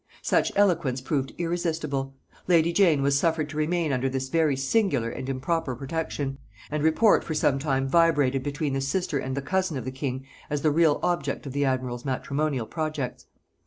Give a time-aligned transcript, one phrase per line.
[0.23, 2.15] Such eloquence proved irresistible:
[2.47, 6.39] lady Jane was suffered to remain under this very singular and improper protection,
[6.71, 10.25] and report for some time vibrated between the sister and the cousin of the king
[10.49, 13.27] as the real object of the admiral's matrimonial projects.